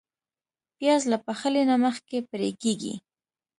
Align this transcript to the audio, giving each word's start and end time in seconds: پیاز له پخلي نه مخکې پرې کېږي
پیاز 0.77 1.01
له 1.11 1.17
پخلي 1.25 1.63
نه 1.69 1.75
مخکې 1.85 2.17
پرې 2.29 2.49
کېږي 2.61 2.93